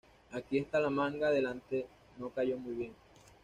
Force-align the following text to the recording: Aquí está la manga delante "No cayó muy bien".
Aquí 0.31 0.57
está 0.57 0.79
la 0.79 0.89
manga 0.89 1.29
delante 1.29 1.85
"No 2.17 2.31
cayó 2.31 2.57
muy 2.57 2.73
bien". 2.73 2.93